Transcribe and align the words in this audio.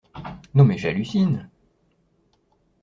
Non 0.55 0.63
mais 0.65 0.79
j'hallucine! 0.79 1.47